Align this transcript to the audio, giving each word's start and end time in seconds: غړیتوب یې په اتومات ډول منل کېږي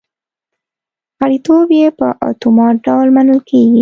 غړیتوب 1.19 1.67
یې 1.79 1.87
په 1.99 2.07
اتومات 2.29 2.75
ډول 2.85 3.07
منل 3.15 3.39
کېږي 3.49 3.69